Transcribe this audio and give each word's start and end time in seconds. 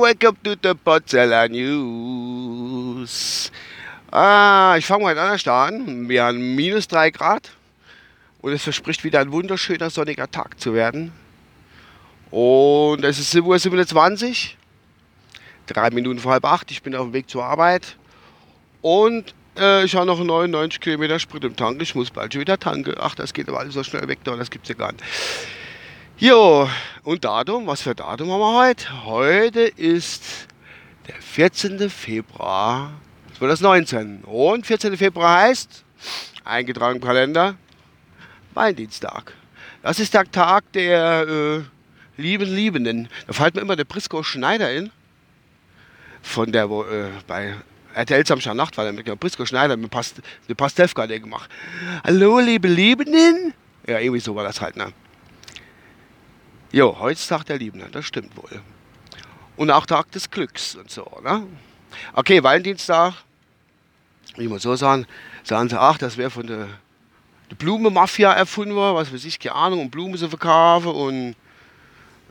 Welcome 0.00 0.36
to 0.42 0.56
the 0.60 0.74
Potsdamer 0.74 1.48
News. 1.48 3.12
Ah, 4.10 4.74
ich 4.76 4.84
fange 4.84 5.04
mal 5.04 5.16
anders 5.16 5.46
an. 5.46 6.08
Wir 6.08 6.24
haben 6.24 6.56
minus 6.56 6.88
3 6.88 7.10
Grad 7.10 7.52
und 8.42 8.52
es 8.52 8.64
verspricht 8.64 9.04
wieder 9.04 9.20
ein 9.20 9.30
wunderschöner 9.30 9.90
sonniger 9.90 10.28
Tag 10.28 10.58
zu 10.58 10.74
werden. 10.74 11.12
Und 12.32 13.04
es 13.04 13.20
ist 13.20 13.32
7.27 13.32 14.24
Uhr, 14.24 14.34
drei 15.66 15.90
Minuten 15.90 16.18
vor 16.18 16.32
halb 16.32 16.46
acht. 16.46 16.72
Ich 16.72 16.82
bin 16.82 16.96
auf 16.96 17.06
dem 17.06 17.12
Weg 17.12 17.30
zur 17.30 17.44
Arbeit 17.44 17.96
und 18.82 19.32
äh, 19.56 19.84
ich 19.84 19.94
habe 19.94 20.06
noch 20.06 20.18
99 20.18 20.80
Kilometer 20.80 21.20
Sprit 21.20 21.44
im 21.44 21.54
Tank. 21.54 21.80
Ich 21.80 21.94
muss 21.94 22.10
bald 22.10 22.32
schon 22.32 22.40
wieder 22.40 22.58
tanken. 22.58 22.96
Ach, 22.98 23.14
das 23.14 23.32
geht 23.32 23.48
aber 23.48 23.60
alles 23.60 23.74
so 23.74 23.84
schnell 23.84 24.08
weg, 24.08 24.18
das 24.24 24.50
gibt 24.50 24.64
es 24.64 24.70
ja 24.70 24.74
gar 24.74 24.90
nicht. 24.90 25.04
Jo, 26.16 26.70
und 27.02 27.24
Datum, 27.24 27.66
was 27.66 27.82
für 27.82 27.92
Datum 27.92 28.30
haben 28.30 28.38
wir 28.38 28.54
heute? 28.54 29.04
Heute 29.04 29.62
ist 29.62 30.46
der 31.08 31.16
14. 31.16 31.90
Februar 31.90 32.92
2019. 33.36 34.22
Und 34.22 34.64
14. 34.64 34.96
Februar 34.96 35.40
heißt, 35.40 35.84
eingetragen 36.44 37.00
im 37.00 37.02
Kalender, 37.02 37.56
Valentinstag. 38.54 39.32
Das 39.82 39.98
ist 39.98 40.14
der 40.14 40.30
Tag 40.30 40.70
der 40.72 41.26
äh, 41.26 41.62
lieben 42.16 42.48
Liebenden. 42.48 43.08
Da 43.26 43.32
fällt 43.32 43.56
mir 43.56 43.62
immer 43.62 43.74
der 43.74 43.84
Briscoe 43.84 44.22
Schneider 44.22 44.72
in. 44.72 44.92
Von 46.22 46.52
der, 46.52 46.70
wo 46.70 46.84
äh, 46.84 47.08
bei 47.26 47.56
RTL 47.92 48.24
Samstag 48.24 48.54
Nacht 48.54 48.76
war 48.76 48.84
der 48.84 48.92
mit 48.92 49.08
der 49.08 49.16
Briscoe 49.16 49.46
Schneider 49.46 49.76
mit 49.76 49.90
Past 49.90 50.22
eine 50.46 50.54
Pastewka 50.54 51.06
gemacht. 51.06 51.50
Hallo, 52.04 52.38
liebe 52.38 52.68
Liebenden? 52.68 53.52
Ja, 53.84 53.98
irgendwie 53.98 54.20
so 54.20 54.36
war 54.36 54.44
das 54.44 54.60
halt, 54.60 54.76
ne? 54.76 54.92
Jo, 56.74 56.96
heute 56.98 57.20
ist 57.20 57.28
Tag 57.28 57.44
der 57.44 57.56
Liebenden, 57.56 57.92
das 57.92 58.04
stimmt 58.04 58.36
wohl. 58.36 58.60
Und 59.56 59.70
auch 59.70 59.86
Tag 59.86 60.10
des 60.10 60.28
Glücks 60.28 60.74
und 60.74 60.90
so, 60.90 61.08
ne? 61.22 61.46
Okay, 62.14 62.42
Valentinstag, 62.42 63.14
wie 64.34 64.48
man 64.48 64.58
so 64.58 64.74
sagen, 64.74 65.06
sagen 65.44 65.68
sie, 65.68 65.80
ach, 65.80 65.98
das 65.98 66.16
wäre 66.16 66.30
von 66.30 66.48
der, 66.48 66.66
der 67.48 67.54
Blumenmafia 67.58 68.32
erfunden 68.32 68.74
worden, 68.74 68.96
was 68.96 69.12
weiß 69.12 69.24
ich, 69.24 69.38
keine 69.38 69.54
Ahnung, 69.54 69.82
um 69.82 69.88
Blumen 69.88 70.18
zu 70.18 70.28
verkaufen 70.28 70.90
und 70.90 71.36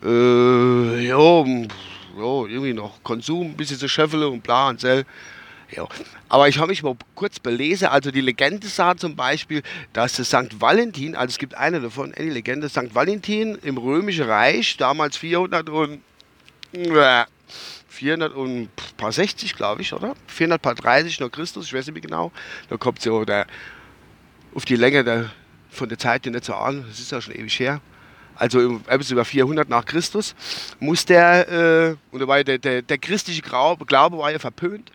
äh, 0.04 1.08
ja, 1.08 1.16
jo, 1.16 2.46
irgendwie 2.46 2.74
noch 2.74 3.02
Konsum, 3.02 3.52
ein 3.52 3.56
bisschen 3.56 3.80
zu 3.80 3.88
scheffeln 3.88 4.24
und 4.24 4.44
bla 4.44 4.68
und 4.68 4.82
sell. 4.82 5.06
Ja. 5.76 5.88
Aber 6.30 6.48
ich 6.48 6.58
habe 6.58 6.68
mich 6.70 6.84
mal 6.84 6.96
kurz 7.16 7.40
belesen. 7.40 7.88
Also 7.88 8.12
die 8.12 8.22
Legende 8.22 8.68
sagt 8.68 9.00
zum 9.00 9.16
Beispiel, 9.16 9.64
dass 9.94 10.14
das 10.14 10.28
St. 10.28 10.60
Valentin, 10.60 11.16
also 11.16 11.32
es 11.32 11.38
gibt 11.38 11.56
eine 11.56 11.80
davon, 11.82 12.14
eine 12.14 12.30
Legende, 12.30 12.70
St. 12.70 12.94
Valentin 12.94 13.58
im 13.64 13.78
Römischen 13.78 14.26
Reich, 14.26 14.78
damals 14.78 15.18
400 15.18 15.70
und 15.70 16.02
äh, 16.74 17.26
400 17.90 18.34
und 18.34 18.64
ein 18.64 18.70
paar 18.98 19.12
60, 19.12 19.56
glaube 19.56 19.82
ich, 19.82 19.94
oder? 19.94 20.16
400 20.28 20.62
paar 20.62 20.76
30 20.76 21.20
nach 21.20 21.32
Christus, 21.32 21.68
ich 21.68 21.74
weiß 21.74 21.86
nicht 21.88 21.94
mehr 21.94 22.02
genau. 22.02 22.32
Da 22.70 22.78
kommt 22.78 23.02
so 23.02 23.24
der, 23.26 23.48
auf 24.54 24.66
die 24.66 24.76
Länge 24.76 25.04
der, 25.04 25.32
von 25.70 25.90
der 25.90 25.98
Zeit 25.98 26.26
nicht 26.26 26.46
so 26.46 26.54
an, 26.54 26.86
das 26.88 27.00
ist 27.00 27.12
ja 27.12 27.22
schon 27.22 27.36
ewig 27.36 27.60
her. 27.60 27.82
Also 28.36 28.82
etwas 28.88 29.12
über 29.12 29.26
400 29.26 29.70
nach 29.70 29.86
Christus, 29.86 30.34
muss 30.80 31.06
der, 31.06 31.48
äh, 31.50 31.96
und 32.12 32.20
dabei 32.20 32.44
der, 32.44 32.58
der, 32.58 32.82
der 32.82 32.98
christliche 32.98 33.44
Glaube 33.44 34.18
war 34.18 34.32
ja 34.32 34.40
verpönt 34.40 34.92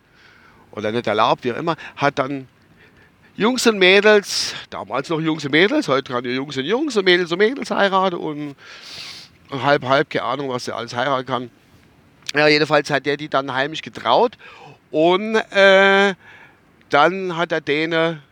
oder 0.72 0.92
nicht 0.92 1.06
erlaubt, 1.06 1.44
wie 1.44 1.52
auch 1.52 1.56
immer, 1.56 1.76
hat 1.96 2.18
dann 2.18 2.48
Jungs 3.36 3.66
und 3.66 3.78
Mädels, 3.78 4.54
damals 4.70 5.08
noch 5.08 5.20
Jungs 5.20 5.44
und 5.44 5.52
Mädels, 5.52 5.86
heute 5.86 6.12
kann 6.12 6.24
ja 6.24 6.32
Jungs 6.32 6.56
und 6.56 6.64
Jungs 6.64 6.96
und 6.96 7.04
Mädels 7.04 7.30
und 7.30 7.38
Mädels 7.38 7.70
heiraten 7.70 8.16
und 8.16 8.56
halb, 9.50 9.84
halb, 9.84 10.10
keine 10.10 10.24
Ahnung, 10.24 10.48
was 10.48 10.64
der 10.64 10.76
alles 10.76 10.94
heiraten 10.94 11.26
kann. 11.26 11.50
Ja, 12.34 12.48
jedenfalls 12.48 12.90
hat 12.90 13.06
der 13.06 13.16
die 13.16 13.28
dann 13.28 13.54
heimlich 13.54 13.82
getraut 13.82 14.36
und 14.90 15.36
äh, 15.36 16.14
dann 16.90 17.36
hat 17.36 17.52
er 17.52 17.60
denen 17.60 18.22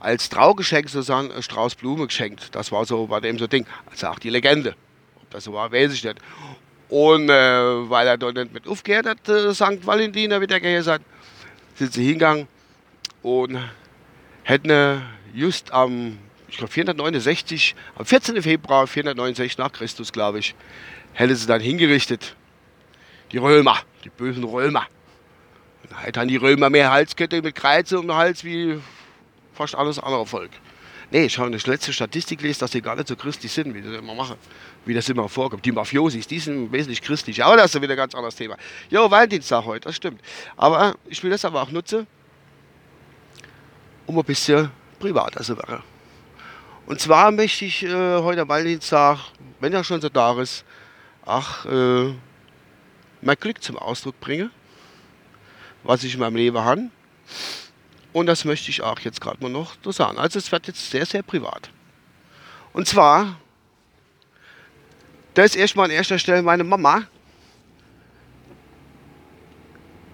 als 0.00 0.28
Traugeschenk 0.28 0.88
sozusagen 0.88 1.30
einen 1.30 1.42
Strauß 1.42 1.74
Blume 1.76 2.06
geschenkt. 2.06 2.54
Das 2.54 2.72
war 2.72 2.84
so 2.84 3.06
bei 3.06 3.20
dem 3.20 3.38
so 3.38 3.46
Ding. 3.46 3.66
Auch 4.02 4.18
die 4.18 4.30
Legende. 4.30 4.74
Ob 5.22 5.30
das 5.30 5.44
so 5.44 5.52
war, 5.52 5.70
weiß 5.70 5.92
ich 5.92 6.04
nicht. 6.04 6.16
Und 6.88 7.28
äh, 7.28 7.90
weil 7.90 8.06
er 8.06 8.18
dort 8.18 8.34
nicht 8.34 8.52
mit 8.52 8.66
aufgehört 8.66 9.06
hat, 9.06 9.28
äh, 9.28 9.54
St. 9.54 9.86
Valentin, 9.86 10.40
wie 10.40 10.46
der 10.46 10.60
gesagt 10.60 11.04
sind 11.80 11.94
sie 11.94 12.04
hingegangen 12.04 12.46
und 13.22 13.58
hätten 14.42 15.02
just 15.32 15.72
am, 15.72 16.18
ich 16.46 16.58
glaube 16.58 16.70
469, 16.70 17.74
am 17.96 18.04
14. 18.04 18.42
Februar 18.42 18.86
469 18.86 19.56
nach 19.56 19.72
Christus, 19.72 20.12
glaube 20.12 20.40
ich, 20.40 20.54
hätte 21.14 21.34
sie 21.34 21.46
dann 21.46 21.62
hingerichtet. 21.62 22.36
Die 23.32 23.38
Römer, 23.38 23.78
die 24.04 24.10
bösen 24.10 24.44
Römer. 24.44 24.86
Und 25.84 26.02
halt 26.02 26.30
die 26.30 26.36
Römer 26.36 26.68
mehr 26.68 26.90
Halskette 26.90 27.40
mit 27.40 27.54
Kreuze 27.54 27.98
um 27.98 28.08
den 28.08 28.16
Hals 28.16 28.44
wie 28.44 28.78
fast 29.54 29.74
alles 29.74 29.98
andere 29.98 30.26
Volk. 30.26 30.50
Nee, 31.12 31.24
ich 31.24 31.38
habe 31.38 31.48
eine 31.48 31.56
letzte 31.56 31.92
Statistik 31.92 32.38
gelesen, 32.38 32.60
dass 32.60 32.70
die 32.70 32.80
gar 32.80 32.94
nicht 32.94 33.08
so 33.08 33.16
christlich 33.16 33.50
sind, 33.50 33.74
wie 33.74 33.82
sie 33.82 33.96
immer 33.96 34.14
machen, 34.14 34.36
wie 34.84 34.94
das 34.94 35.08
immer 35.08 35.28
vorkommt. 35.28 35.64
Die 35.64 35.72
Mafiosis, 35.72 36.28
die 36.28 36.38
sind 36.38 36.70
wesentlich 36.70 37.02
christlich, 37.02 37.42
aber 37.42 37.56
das 37.56 37.74
ist 37.74 37.82
wieder 37.82 37.94
ein 37.94 37.96
ganz 37.96 38.14
anderes 38.14 38.36
Thema. 38.36 38.56
Jo, 38.90 39.10
Valentinstag 39.10 39.64
heute, 39.64 39.88
das 39.88 39.96
stimmt. 39.96 40.20
Aber 40.56 40.94
ich 41.06 41.20
will 41.24 41.30
das 41.30 41.44
aber 41.44 41.62
auch 41.62 41.70
nutzen, 41.70 42.06
um 44.06 44.18
ein 44.18 44.24
bisschen 44.24 44.70
privater 45.00 45.42
zu 45.42 45.56
werden. 45.56 45.82
Und 46.86 47.00
zwar 47.00 47.32
möchte 47.32 47.64
ich 47.64 47.82
äh, 47.82 48.18
heute 48.18 48.42
am 48.42 48.48
Valentinstag, 48.48 49.18
wenn 49.58 49.72
er 49.72 49.82
schon 49.82 50.00
so 50.00 50.08
da 50.08 50.40
ist, 50.40 50.64
ach, 51.26 51.66
äh, 51.66 52.14
mein 53.20 53.36
Glück 53.36 53.60
zum 53.62 53.76
Ausdruck 53.76 54.18
bringen, 54.20 54.50
was 55.82 56.04
ich 56.04 56.14
in 56.14 56.20
meinem 56.20 56.36
Leben 56.36 56.58
habe. 56.58 56.82
Und 58.12 58.26
das 58.26 58.44
möchte 58.44 58.70
ich 58.70 58.82
auch 58.82 58.98
jetzt 59.00 59.20
gerade 59.20 59.40
mal 59.42 59.50
noch 59.50 59.74
so 59.84 59.92
sagen. 59.92 60.18
Also 60.18 60.38
es 60.38 60.50
wird 60.50 60.66
jetzt 60.66 60.90
sehr, 60.90 61.06
sehr 61.06 61.22
privat. 61.22 61.70
Und 62.72 62.86
zwar, 62.86 63.36
da 65.34 65.44
ist 65.44 65.56
erstmal 65.56 65.86
an 65.86 65.90
erster 65.90 66.18
Stelle 66.18 66.42
meine 66.42 66.64
Mama. 66.64 67.02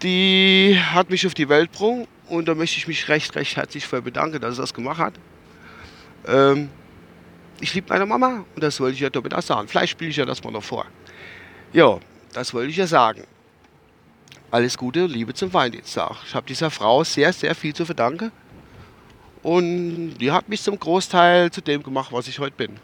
Die 0.03 0.79
hat 0.79 1.09
mich 1.09 1.27
auf 1.27 1.35
die 1.35 1.49
Welt 1.49 1.73
gebracht 1.73 2.07
und 2.29 2.47
da 2.49 2.55
möchte 2.55 2.77
ich 2.77 2.87
mich 2.87 3.09
recht, 3.09 3.35
recht 3.35 3.57
herzlich 3.57 3.87
für 3.87 4.03
bedanken, 4.03 4.41
dass 4.41 4.57
sie 4.57 4.61
das 4.61 4.75
gemacht 4.75 4.99
hat. 4.99 5.15
Ähm, 6.27 6.69
ich 7.61 7.73
liebe 7.73 7.89
meine 7.89 8.05
Mama 8.05 8.45
und 8.55 8.63
das 8.63 8.79
wollte 8.79 8.95
ich 8.95 9.01
ja 9.01 9.09
damit 9.09 9.33
auch 9.33 9.43
sagen. 9.43 9.69
Vielleicht 9.69 9.93
spiele 9.93 10.11
ich 10.11 10.17
ja 10.17 10.27
das 10.27 10.45
mal 10.45 10.51
noch 10.51 10.65
vor. 10.65 10.85
Ja, 11.73 11.99
das 12.35 12.53
wollte 12.53 12.71
ich 12.71 12.77
ja 12.77 12.87
sagen 12.87 13.25
alles 14.57 14.79
Gute, 14.79 15.05
Liebe 15.05 15.35
zum 15.35 15.53
Valentinstag. 15.53 16.17
Ich 16.27 16.35
habe 16.35 16.47
dieser 16.47 16.71
Frau 16.71 17.05
sehr, 17.05 17.31
sehr 17.35 17.55
viel 17.55 17.75
zu 17.75 17.85
verdanken. 17.85 18.33
Und 19.43 20.17
die 20.17 20.33
hat 20.33 20.49
mich 20.49 20.63
zum 20.63 20.81
Großteil 20.81 21.51
zu 21.51 21.61
dem 21.61 21.83
gemacht, 21.83 22.11
was 22.11 22.27
ich 22.27 22.39
heute 22.39 22.57
bin. 22.57 22.81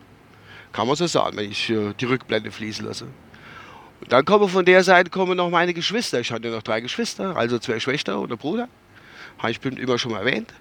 Kann 0.74 0.86
man 0.86 0.96
so 0.96 1.06
sagen, 1.06 1.34
wenn 1.38 1.50
ich 1.50 1.70
äh, 1.70 1.94
die 1.98 2.04
Rückblende 2.04 2.50
fließen 2.50 2.84
lasse. 2.84 3.06
Und 4.02 4.12
dann 4.12 4.26
kommen 4.26 4.50
von 4.50 4.66
der 4.66 4.84
Seite 4.84 5.08
kommen 5.08 5.38
noch 5.38 5.48
meine 5.48 5.72
Geschwister. 5.72 6.20
Ich 6.20 6.30
hatte 6.30 6.50
noch 6.50 6.62
drei 6.62 6.82
Geschwister, 6.82 7.34
also 7.36 7.58
zwei 7.58 7.80
Schwestern 7.80 8.16
und 8.16 8.30
einen 8.30 8.38
Bruder. 8.38 8.68
Habe 9.38 9.52
ich 9.52 9.64
immer 9.64 9.96
schon 9.96 10.12
mal 10.12 10.18
erwähnt. 10.18 10.52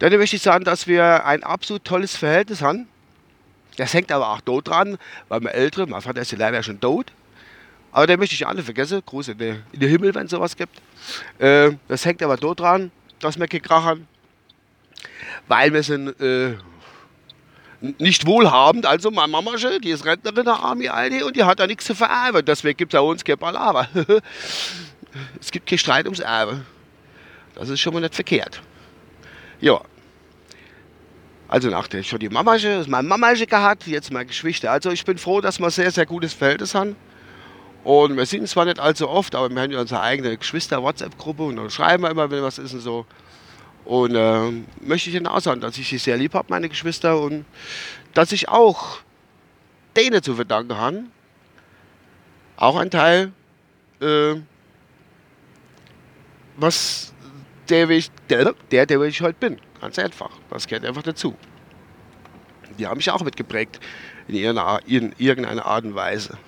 Dann 0.00 0.12
möchte 0.16 0.34
ich 0.34 0.42
sagen, 0.42 0.64
dass 0.64 0.88
wir 0.88 1.24
ein 1.24 1.44
absolut 1.44 1.84
tolles 1.84 2.16
Verhältnis 2.16 2.60
haben. 2.60 2.88
Das 3.76 3.94
hängt 3.94 4.10
aber 4.10 4.30
auch 4.30 4.40
dort 4.40 4.66
dran, 4.66 4.98
weil 5.28 5.38
mein 5.38 5.54
Ältere, 5.54 5.86
mein 5.86 6.02
Vater 6.02 6.22
ist 6.22 6.32
ja 6.32 6.38
leider 6.38 6.60
schon 6.64 6.80
tot, 6.80 7.12
aber 7.92 8.06
den 8.06 8.18
möchte 8.18 8.34
ich 8.34 8.46
alle 8.46 8.62
vergessen. 8.62 9.02
Gruß 9.04 9.28
in 9.28 9.38
den, 9.38 9.62
in 9.72 9.80
den 9.80 9.90
Himmel, 9.90 10.14
wenn 10.14 10.24
es 10.24 10.30
sowas 10.30 10.56
gibt. 10.56 10.80
Äh, 11.38 11.72
das 11.88 12.04
hängt 12.06 12.22
aber 12.22 12.38
dort 12.38 12.60
dran, 12.60 12.90
dass 13.20 13.38
wir 13.38 13.46
gekrachern. 13.46 14.08
Weil 15.46 15.72
wir 15.74 15.82
sind 15.82 16.18
äh, 16.20 16.54
nicht 17.98 18.26
wohlhabend. 18.26 18.86
Also 18.86 19.10
meine 19.10 19.30
Mama, 19.30 19.52
die 19.56 19.90
ist 19.90 20.06
Rentnerin 20.06 20.44
der 20.44 20.54
Army 20.54 20.88
Alte 20.88 21.26
und 21.26 21.36
die 21.36 21.44
hat 21.44 21.60
da 21.60 21.66
nichts 21.66 21.84
zu 21.84 21.94
vererben. 21.94 22.42
Deswegen 22.44 22.76
gibt 22.76 22.94
es 22.94 22.98
bei 22.98 23.04
uns 23.04 23.22
kein 23.22 23.36
Palaver. 23.36 23.86
es 25.40 25.50
gibt 25.50 25.68
keinen 25.68 25.78
Streit 25.78 26.06
ums 26.06 26.20
Erbe. 26.20 26.64
Das 27.54 27.68
ist 27.68 27.80
schon 27.80 27.92
mal 27.92 28.00
nicht 28.00 28.14
verkehrt. 28.14 28.62
Ja. 29.60 29.82
Also 31.46 31.68
nachdem 31.68 32.02
schon 32.02 32.20
die 32.20 32.30
Mama, 32.30 32.56
meine 32.86 33.06
Mama 33.06 33.32
gehabt, 33.34 33.86
jetzt 33.86 34.10
meine 34.10 34.24
Geschwister. 34.24 34.70
Also 34.70 34.90
ich 34.90 35.04
bin 35.04 35.18
froh, 35.18 35.42
dass 35.42 35.58
wir 35.58 35.66
ein 35.66 35.70
sehr, 35.70 35.90
sehr 35.90 36.06
gutes 36.06 36.32
Verhältnis 36.32 36.74
haben. 36.74 36.96
Und 37.84 38.16
wir 38.16 38.26
sehen 38.26 38.46
zwar 38.46 38.64
nicht 38.64 38.78
allzu 38.78 39.08
oft, 39.08 39.34
aber 39.34 39.50
wir 39.50 39.60
haben 39.60 39.72
ja 39.72 39.80
unsere 39.80 40.00
eigene 40.00 40.36
Geschwister-WhatsApp-Gruppe 40.36 41.42
und 41.42 41.56
dann 41.56 41.70
schreiben 41.70 42.04
wir 42.04 42.10
immer, 42.10 42.30
wenn 42.30 42.42
was 42.42 42.58
ist 42.58 42.74
und 42.74 42.80
so. 42.80 43.06
Und 43.84 44.14
äh, 44.14 44.50
möchte 44.80 45.10
ich 45.10 45.16
Ihnen 45.16 45.26
auch 45.26 45.40
sagen, 45.40 45.60
dass 45.60 45.76
ich 45.76 45.88
sie 45.88 45.98
sehr 45.98 46.16
lieb 46.16 46.34
habe, 46.34 46.46
meine 46.50 46.68
Geschwister, 46.68 47.20
und 47.20 47.44
dass 48.14 48.30
ich 48.30 48.48
auch 48.48 48.98
denen 49.96 50.22
zu 50.22 50.34
verdanken 50.34 50.76
habe. 50.76 51.02
Auch 52.56 52.76
ein 52.76 52.90
Teil, 52.90 53.32
äh, 54.00 54.34
was 56.56 57.12
der, 57.68 57.88
der, 58.28 58.54
der, 58.70 58.86
der 58.86 59.00
ich 59.02 59.20
heute 59.20 59.38
bin. 59.40 59.60
Ganz 59.80 59.98
einfach. 59.98 60.30
Das 60.50 60.68
gehört 60.68 60.84
einfach 60.84 61.02
dazu. 61.02 61.34
Die 62.78 62.86
haben 62.86 62.98
mich 62.98 63.10
auch 63.10 63.22
mitgeprägt 63.22 63.80
in 64.28 64.36
irgendeiner 64.36 65.66
Art 65.66 65.84
und 65.84 65.94
Weise. 65.96 66.38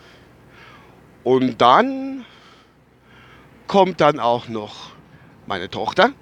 Und 1.24 1.60
dann 1.60 2.24
kommt 3.66 4.00
dann 4.00 4.20
auch 4.20 4.48
noch 4.48 4.90
meine 5.46 5.70
Tochter. 5.70 6.12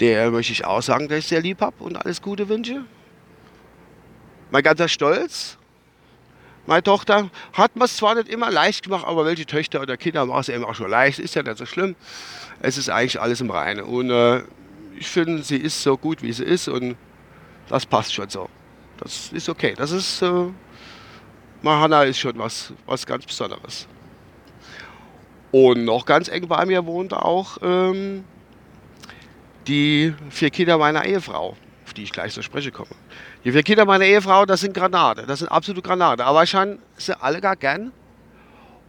Der 0.00 0.30
möchte 0.30 0.52
ich 0.52 0.64
auch 0.64 0.82
sagen, 0.82 1.08
dass 1.08 1.18
ich 1.18 1.26
sehr 1.26 1.40
lieb 1.40 1.60
habe 1.60 1.82
und 1.82 1.96
alles 1.96 2.22
Gute 2.22 2.48
wünsche. 2.48 2.84
Mein 4.50 4.62
ganzer 4.62 4.88
Stolz. 4.88 5.58
Meine 6.66 6.82
Tochter 6.82 7.30
hat 7.52 7.76
mir 7.76 7.84
es 7.84 7.96
zwar 7.96 8.14
nicht 8.16 8.28
immer 8.28 8.50
leicht 8.50 8.84
gemacht, 8.84 9.04
aber 9.06 9.24
welche 9.24 9.46
Töchter 9.46 9.80
oder 9.80 9.96
Kinder 9.96 10.26
machen 10.26 10.40
es 10.40 10.48
eben 10.48 10.64
auch 10.64 10.74
schon 10.74 10.90
leicht. 10.90 11.18
Ist 11.18 11.34
ja 11.34 11.42
nicht 11.42 11.58
so 11.58 11.66
schlimm. 11.66 11.96
Es 12.60 12.76
ist 12.76 12.88
eigentlich 12.88 13.20
alles 13.20 13.40
im 13.40 13.50
Reinen. 13.50 13.84
Und 13.84 14.10
äh, 14.10 14.42
ich 14.98 15.08
finde, 15.08 15.42
sie 15.42 15.58
ist 15.58 15.82
so 15.82 15.96
gut, 15.96 16.22
wie 16.22 16.32
sie 16.32 16.44
ist 16.44 16.68
und 16.68 16.96
das 17.68 17.86
passt 17.86 18.14
schon 18.14 18.28
so. 18.28 18.48
Das 18.98 19.32
ist 19.32 19.48
okay. 19.48 19.74
Das 19.76 19.90
ist, 19.90 20.22
äh, 20.22 20.46
Mahana 21.62 22.04
ist 22.04 22.18
schon 22.18 22.38
was, 22.38 22.72
was 22.86 23.06
ganz 23.06 23.26
Besonderes. 23.26 23.86
Und 25.52 25.84
noch 25.84 26.04
ganz 26.04 26.28
eng 26.28 26.48
bei 26.48 26.66
mir 26.66 26.84
wohnt 26.86 27.14
auch 27.14 27.58
ähm, 27.62 28.24
die 29.66 30.14
vier 30.30 30.50
Kinder 30.50 30.78
meiner 30.78 31.04
Ehefrau, 31.04 31.56
auf 31.84 31.94
die 31.94 32.02
ich 32.02 32.12
gleich 32.12 32.32
so 32.32 32.42
spreche 32.42 32.70
komme. 32.70 32.90
Die 33.44 33.52
vier 33.52 33.62
Kinder 33.62 33.84
meiner 33.84 34.04
Ehefrau, 34.04 34.44
das 34.44 34.60
sind 34.60 34.74
Granate, 34.74 35.24
das 35.26 35.38
sind 35.40 35.48
absolute 35.48 35.82
Granate. 35.82 36.24
Aber 36.24 36.38
wahrscheinlich 36.38 36.80
sie 36.96 37.18
alle 37.20 37.40
gar 37.40 37.56
gern. 37.56 37.92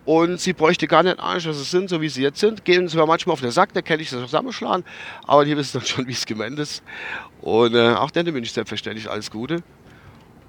Und 0.05 0.39
sie 0.39 0.53
bräuchte 0.53 0.87
gar 0.87 1.03
nicht 1.03 1.19
Angst, 1.19 1.47
dass 1.47 1.57
sie 1.57 1.65
sind, 1.65 1.89
so 1.89 1.99
wie 1.99 2.07
sie 2.07 2.21
jetzt 2.21 2.39
sind. 2.39 2.63
Gehen 2.63 2.87
zwar 2.87 3.05
manchmal 3.05 3.33
auf 3.33 3.41
den 3.41 3.51
Sack, 3.51 3.73
da 3.73 3.81
kenne 3.81 4.01
ich 4.01 4.09
das 4.09 4.21
zusammenschlagen, 4.21 4.85
aber 5.25 5.43
die 5.43 5.57
wissen 5.57 5.79
dann 5.79 5.85
schon, 5.85 6.07
wie 6.07 6.13
es 6.13 6.25
gemeint 6.25 6.57
ist. 6.59 6.81
Und 7.41 7.75
äh, 7.75 7.93
auch 7.93 8.09
denen 8.09 8.33
wünsche 8.33 8.47
ich 8.47 8.53
selbstverständlich 8.53 9.09
alles 9.09 9.29
Gute. 9.29 9.63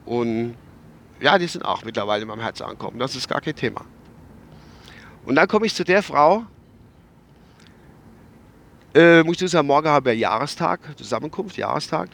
Und 0.04 0.54
ja, 1.20 1.38
die 1.38 1.46
sind 1.46 1.64
auch 1.64 1.84
mittlerweile 1.84 2.22
in 2.22 2.28
meinem 2.28 2.40
Herzen 2.40 2.64
angekommen. 2.64 2.98
Das 2.98 3.16
ist 3.16 3.28
gar 3.28 3.40
kein 3.40 3.56
Thema. 3.56 3.84
Und 5.24 5.34
dann 5.34 5.48
komme 5.48 5.66
ich 5.66 5.74
zu 5.74 5.84
der 5.84 6.02
Frau, 6.02 6.44
äh, 8.94 9.22
muss 9.22 9.40
ich 9.40 9.50
sagen, 9.50 9.66
morgen 9.66 9.88
haben 9.88 10.06
wir 10.06 10.16
Jahrestag, 10.16 10.80
Zusammenkunft, 10.96 11.56
Jahrestag. 11.56 12.08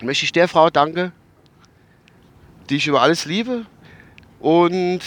Möchte 0.00 0.24
ich 0.24 0.32
der 0.32 0.48
Frau 0.48 0.70
danken, 0.70 1.12
die 2.70 2.76
ich 2.76 2.86
über 2.86 3.02
alles 3.02 3.24
liebe 3.24 3.66
und 4.40 5.00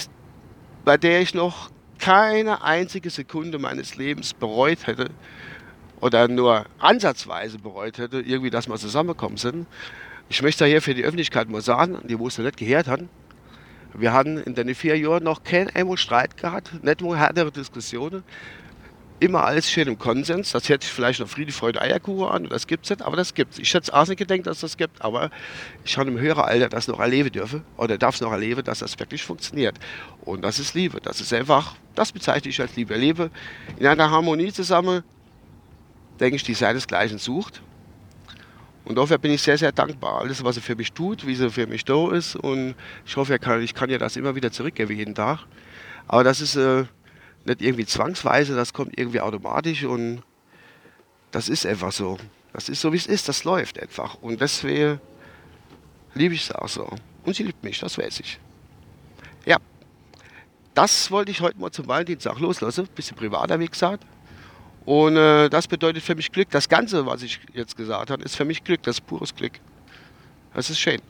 bei 0.83 0.97
der 0.97 1.21
ich 1.21 1.33
noch 1.33 1.69
keine 1.99 2.61
einzige 2.61 3.09
Sekunde 3.09 3.57
meines 3.57 3.95
Lebens 3.95 4.33
bereut 4.33 4.85
hätte 4.85 5.09
oder 6.01 6.27
nur 6.27 6.65
ansatzweise 6.79 7.57
bereut 7.57 7.97
hätte, 7.97 8.19
irgendwie, 8.19 8.49
dass 8.49 8.67
wir 8.67 8.75
zusammengekommen 8.75 9.37
sind. 9.37 9.67
Ich 10.27 10.41
möchte 10.41 10.65
hier 10.65 10.81
für 10.81 10.93
die 10.93 11.03
Öffentlichkeit 11.03 11.49
mal 11.49 11.61
sagen, 11.61 11.99
die 12.07 12.15
noch 12.15 12.37
nicht 12.37 12.57
gehört 12.57 12.87
haben, 12.87 13.09
wir 13.97 14.11
haben 14.11 14.37
in 14.37 14.55
den 14.55 14.75
vier 14.75 14.97
Jahren 14.97 15.23
noch 15.23 15.43
keinen 15.43 15.97
Streit 15.97 16.35
gehabt, 16.35 16.83
nicht 16.83 17.01
mal 17.01 17.17
härtere 17.17 17.51
Diskussionen. 17.51 18.23
Immer 19.21 19.45
alles 19.45 19.71
schön 19.71 19.87
im 19.87 19.97
Konsens. 19.97 20.51
Das 20.51 20.67
hört 20.67 20.83
sich 20.83 20.91
vielleicht 20.91 21.21
noch 21.21 21.29
Friede, 21.29 21.53
Freude, 21.53 21.81
Eierkuchen 21.81 22.27
an. 22.27 22.49
Das 22.49 22.67
gibt 22.67 22.83
es 22.83 22.89
nicht, 22.89 23.01
aber 23.01 23.15
das 23.15 23.33
gibt 23.33 23.53
es. 23.53 23.59
Ich 23.59 23.73
hätte 23.73 23.83
es 23.83 23.89
auch 23.89 24.05
nicht 24.05 24.17
gedacht, 24.17 24.45
dass 24.45 24.59
das 24.59 24.75
gibt, 24.75 25.01
aber 25.01 25.29
ich 25.85 25.97
habe 25.97 26.09
im 26.09 26.19
höheren 26.19 26.43
Alter 26.43 26.67
das 26.67 26.89
noch 26.89 26.99
erleben 26.99 27.31
dürfen 27.31 27.63
oder 27.77 27.97
darf 27.97 28.15
es 28.15 28.21
noch 28.21 28.33
erleben, 28.33 28.65
dass 28.65 28.79
das 28.79 28.99
wirklich 28.99 29.23
funktioniert. 29.23 29.79
Und 30.25 30.41
das 30.41 30.59
ist 30.59 30.73
Liebe. 30.73 30.99
Das 30.99 31.21
ist 31.21 31.31
einfach, 31.31 31.77
das 31.95 32.11
bezeichne 32.11 32.49
ich 32.49 32.59
als 32.59 32.75
Liebe. 32.75 32.97
Liebe 32.97 33.31
in 33.79 33.87
einer 33.87 34.11
Harmonie 34.11 34.51
zusammen, 34.51 35.03
denke 36.19 36.35
ich, 36.35 36.43
die 36.43 36.53
seinesgleichen 36.53 37.17
sucht. 37.17 37.61
Und 38.85 38.95
dafür 38.95 39.17
bin 39.17 39.31
ich 39.31 39.41
sehr, 39.41 39.57
sehr 39.57 39.71
dankbar. 39.71 40.21
Alles, 40.21 40.43
was 40.43 40.57
er 40.57 40.61
für 40.61 40.75
mich 40.75 40.93
tut, 40.93 41.25
wie 41.25 41.35
sie 41.35 41.49
für 41.49 41.65
mich 41.65 41.83
da 41.85 42.11
ist. 42.11 42.35
Und 42.35 42.75
ich 43.05 43.17
hoffe, 43.17 43.37
kann, 43.39 43.61
ich 43.61 43.73
kann 43.73 43.89
ja 43.89 43.97
das 43.97 44.15
immer 44.15 44.35
wieder 44.35 44.51
zurückgeben 44.51 44.95
jeden 44.95 45.15
Tag. 45.15 45.39
Aber 46.07 46.23
das 46.23 46.39
ist 46.39 46.55
äh, 46.55 46.85
nicht 47.45 47.61
irgendwie 47.61 47.85
zwangsweise, 47.85 48.55
das 48.55 48.73
kommt 48.73 48.97
irgendwie 48.97 49.21
automatisch 49.21 49.83
und 49.83 50.21
das 51.31 51.49
ist 51.49 51.65
einfach 51.65 51.91
so. 51.91 52.17
Das 52.53 52.69
ist 52.69 52.79
so, 52.79 52.93
wie 52.93 52.97
es 52.97 53.07
ist, 53.07 53.27
das 53.27 53.43
läuft 53.43 53.81
einfach. 53.81 54.15
Und 54.21 54.39
deswegen 54.39 55.01
liebe 56.13 56.35
ich 56.35 56.43
es 56.43 56.51
auch 56.51 56.69
so. 56.69 56.89
Und 57.23 57.35
sie 57.35 57.43
liebt 57.43 57.63
mich, 57.63 57.79
das 57.79 57.97
weiß 57.97 58.19
ich. 58.19 58.39
Ja, 59.45 59.57
das 60.75 61.09
wollte 61.09 61.31
ich 61.31 61.41
heute 61.41 61.59
mal 61.59 61.71
zum 61.71 61.87
Valentinstag 61.87 62.39
loslassen. 62.39 62.87
Bisschen 62.95 63.17
privater, 63.17 63.59
wie 63.59 63.67
gesagt. 63.67 64.05
Und 64.85 65.17
äh, 65.17 65.49
das 65.49 65.67
bedeutet 65.67 66.03
für 66.03 66.15
mich 66.15 66.31
Glück. 66.31 66.49
Das 66.51 66.69
Ganze, 66.69 67.05
was 67.05 67.23
ich 67.23 67.39
jetzt 67.53 67.75
gesagt 67.75 68.11
habe, 68.11 68.23
ist 68.23 68.35
für 68.35 68.45
mich 68.45 68.63
Glück. 68.63 68.83
Das 68.83 68.97
ist 68.97 69.07
pures 69.07 69.35
Glück. 69.35 69.53
Das 70.53 70.69
ist 70.69 70.79
schön. 70.79 71.01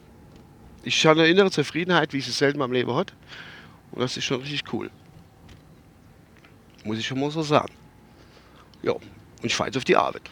Ich 0.84 1.06
habe 1.06 1.22
eine 1.22 1.30
innere 1.30 1.52
Zufriedenheit, 1.52 2.14
wie 2.14 2.18
ich 2.18 2.28
es 2.28 2.38
selten 2.38 2.56
in 2.56 2.60
meinem 2.60 2.74
Leben 2.74 2.96
hat. 2.96 3.14
Und 3.92 4.02
das 4.02 4.16
ist 4.16 4.24
schon 4.24 4.40
richtig 4.40 4.64
cool. 4.72 4.90
Muss 6.86 7.00
ich 7.00 7.06
schon 7.06 7.20
mal 7.20 7.32
so 7.32 7.42
sagen. 7.42 7.74
Ja, 8.82 8.94
und 8.94 9.02
ich 9.42 9.56
fahre 9.56 9.70
jetzt 9.70 9.78
auf 9.78 9.84
die 9.84 9.96
Arbeit. 9.96 10.30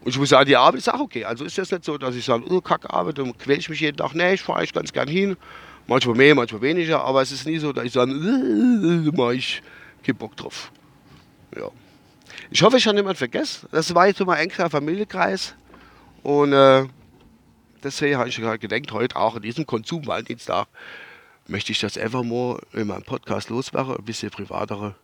Und 0.00 0.10
ich 0.10 0.18
muss 0.18 0.28
sagen, 0.28 0.46
die 0.46 0.56
Arbeit 0.56 0.78
ist 0.78 0.88
auch 0.92 1.00
okay. 1.00 1.24
Also 1.24 1.44
ist 1.44 1.58
das 1.58 1.70
nicht 1.70 1.84
so, 1.84 1.98
dass 1.98 2.14
ich 2.14 2.24
sage, 2.24 2.44
oh, 2.48 2.60
Kackarbeit 2.60 3.18
und 3.18 3.38
quäle 3.38 3.58
ich 3.58 3.68
mich 3.68 3.80
jeden 3.80 3.96
Tag. 3.96 4.14
Nee, 4.14 4.34
ich 4.34 4.42
fahre 4.42 4.64
ich 4.64 4.72
ganz 4.72 4.92
gern 4.92 5.08
hin. 5.08 5.36
Manchmal 5.88 6.16
mehr, 6.16 6.34
manchmal 6.34 6.62
weniger. 6.62 7.02
Aber 7.04 7.20
es 7.20 7.32
ist 7.32 7.46
nie 7.46 7.58
so, 7.58 7.72
dass 7.72 7.84
ich 7.84 7.92
sage, 7.92 8.12
mache 9.14 9.34
ich 9.34 9.62
keinen 10.04 10.16
Bock 10.16 10.36
drauf. 10.36 10.70
Ja. 11.56 11.70
Ich 12.50 12.62
hoffe, 12.62 12.78
ich 12.78 12.86
habe 12.86 12.96
niemand 12.96 13.18
vergessen. 13.18 13.68
Das 13.72 13.94
war 13.94 14.06
jetzt 14.06 14.18
so 14.18 14.24
mein 14.24 14.38
engster 14.38 14.70
Familienkreis. 14.70 15.54
Und 16.22 16.52
äh, 16.54 16.86
deswegen 17.82 18.16
habe 18.16 18.28
ich 18.30 18.36
gerade 18.36 18.58
gedacht, 18.58 18.90
heute 18.92 19.16
auch 19.16 19.36
in 19.36 19.42
diesem 19.42 19.66
Konsum-Valentinstag 19.66 20.66
möchte 21.46 21.72
ich 21.72 21.80
das 21.80 21.96
mal 21.96 22.58
in 22.72 22.86
meinem 22.86 23.02
Podcast 23.02 23.50
loswerden, 23.50 23.96
ein 23.96 24.04
bisschen 24.04 24.30
privatere 24.30 24.94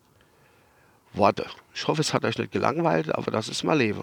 Worte. 1.12 1.46
Ich 1.74 1.86
hoffe, 1.86 2.00
es 2.00 2.14
hat 2.14 2.24
euch 2.24 2.38
nicht 2.38 2.52
gelangweilt, 2.52 3.14
aber 3.14 3.30
das 3.30 3.48
ist 3.48 3.62
mein 3.62 3.78
Leben. 3.78 4.02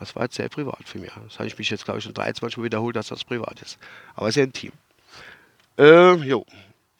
Das 0.00 0.16
war 0.16 0.24
jetzt 0.24 0.34
sehr 0.34 0.48
privat 0.48 0.88
für 0.88 0.98
mich. 0.98 1.12
Das 1.24 1.38
habe 1.38 1.46
ich 1.46 1.56
mich 1.56 1.70
jetzt, 1.70 1.84
glaube 1.84 1.98
ich, 1.98 2.04
schon 2.04 2.14
23 2.14 2.56
Mal 2.56 2.64
wiederholt, 2.64 2.96
dass 2.96 3.08
das 3.08 3.24
privat 3.24 3.62
ist. 3.62 3.78
Aber 4.16 4.30
sehr 4.32 4.44
intim. 4.44 4.72
Äh, 5.78 6.14
jo. 6.14 6.44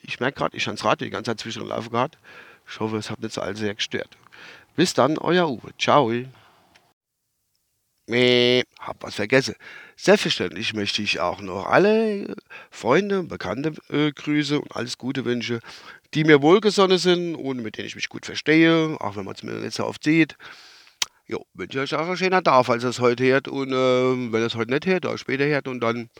Ich 0.01 0.21
merke 0.21 0.39
gerade, 0.39 0.57
ich 0.57 0.67
habe 0.67 0.77
das 0.77 0.85
Radio 0.85 1.07
die 1.07 1.11
ganze 1.11 1.33
Zeit 1.33 1.41
zwischenlaufen 1.41 1.91
gehabt. 1.91 2.19
Ich 2.69 2.79
hoffe, 2.79 2.97
es 2.97 3.11
hat 3.11 3.21
nicht 3.21 3.35
so 3.35 3.41
all 3.41 3.57
sehr 3.57 3.75
gestört. 3.75 4.17
Bis 4.77 4.95
dann, 4.95 5.19
euer 5.19 5.49
Uwe. 5.49 5.71
Ciao. 5.79 6.11
Meh, 8.07 8.63
hab 8.81 9.03
was 9.03 9.15
vergessen. 9.15 9.55
Selbstverständlich 9.97 10.75
möchte 10.75 11.01
ich 11.01 11.21
auch 11.21 11.41
noch 11.41 11.67
alle 11.67 12.37
Freunde, 12.71 13.23
Bekannte 13.23 13.73
äh, 13.89 14.13
grüße 14.13 14.61
und 14.61 14.77
alles 14.77 14.99
Gute 14.99 15.25
wünsche, 15.25 15.61
die 16.13 16.25
mir 16.25 16.43
wohlgesonnen 16.43 16.99
sind 16.99 17.35
und 17.35 17.63
mit 17.63 17.79
denen 17.79 17.87
ich 17.87 17.95
mich 17.97 18.11
gut 18.11 18.27
verstehe, 18.27 18.97
auch 19.01 19.17
wenn 19.17 19.25
man 19.25 19.35
es 19.35 19.43
mir 19.43 19.53
nicht 19.53 19.75
so 19.75 19.87
oft 19.87 20.05
sieht. 20.05 20.37
Jo, 21.27 21.47
wünsche 21.55 21.81
euch 21.81 21.95
auch 21.95 22.07
einen 22.07 22.19
schönen 22.19 22.45
Tag, 22.45 22.67
falls 22.67 22.85
ihr 22.85 22.91
es 22.91 23.01
heute 23.01 23.25
hört 23.25 23.49
und 23.49 23.73
äh, 23.73 24.33
wenn 24.33 24.43
es 24.43 24.55
heute 24.55 24.73
nicht 24.73 24.85
hört, 24.87 25.07
oder 25.07 25.17
später 25.17 25.47
hört 25.47 25.69
und 25.69 25.81
dann 25.81 26.11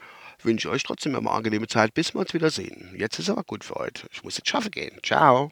wünsche 0.41 0.67
ich 0.67 0.73
euch 0.73 0.83
trotzdem 0.83 1.15
eine 1.15 1.29
angenehme 1.29 1.67
Zeit, 1.67 1.93
bis 1.93 2.15
wir 2.15 2.21
uns 2.21 2.33
wieder 2.33 2.49
sehen. 2.49 2.95
Jetzt 2.97 3.19
ist 3.19 3.29
aber 3.29 3.43
gut 3.43 3.63
für 3.63 3.75
heute. 3.75 4.07
Ich 4.11 4.23
muss 4.23 4.37
jetzt 4.37 4.49
schaffen 4.49 4.71
gehen. 4.71 4.99
Ciao. 5.03 5.51